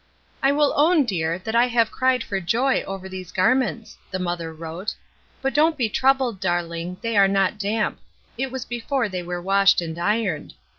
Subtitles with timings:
[0.41, 4.51] ''I will own, dear, that I have cried for joy over these garments," the mother
[4.51, 4.95] wrote;
[5.43, 7.99] "but don't be troubled, darling, they are not damp;
[8.35, 10.55] it was before they were washed and ironed.